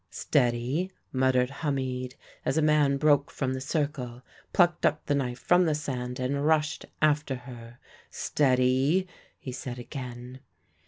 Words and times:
"'Steady!' 0.09 0.91
muttered 1.13 1.51
Hamid, 1.61 2.15
as 2.43 2.57
a 2.57 2.61
man 2.63 2.97
broke 2.97 3.29
from 3.29 3.53
the 3.53 3.61
circle, 3.61 4.23
plucked 4.51 4.83
up 4.83 5.05
the 5.05 5.13
knife 5.13 5.37
from 5.37 5.65
the 5.65 5.75
sand 5.75 6.19
and 6.19 6.43
rushed 6.43 6.87
after 7.03 7.35
her. 7.35 7.77
'Steady!' 8.09 9.07
he 9.37 9.51
said 9.51 9.77
again. 9.77 10.39